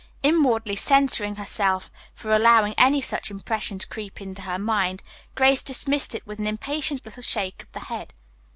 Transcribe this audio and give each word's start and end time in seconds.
Inwardly 0.23 0.75
censuring 0.77 1.35
herself 1.35 1.91
for 2.11 2.31
allowing 2.31 2.73
any 2.75 3.01
such 3.01 3.29
impression 3.29 3.77
to 3.77 3.85
creep 3.87 4.19
into 4.19 4.41
her 4.41 4.57
mind, 4.57 5.03
Grace 5.35 5.61
dismissed 5.61 6.15
it 6.15 6.25
with 6.25 6.39
an 6.39 6.47
impatient 6.47 7.05
little 7.05 7.21
shake 7.21 7.61
of 7.61 7.71
the 7.71 7.81
head. 7.81 8.11